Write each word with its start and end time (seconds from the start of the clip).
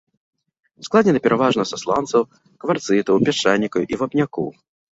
Складзены 0.87 1.19
пераважна 1.27 1.63
са 1.73 1.77
сланцаў, 1.83 2.21
кварцытаў, 2.65 3.23
пясчанікаў 3.31 3.81
і 3.91 4.05
вапнякоў. 4.05 4.47